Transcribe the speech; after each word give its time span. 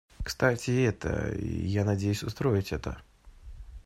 Кстати 0.25 0.71
и 0.71 0.81
это, 0.81 1.29
и 1.33 1.67
я 1.67 1.85
надеюсь 1.85 2.23
устроить 2.23 2.71
это. 2.73 2.97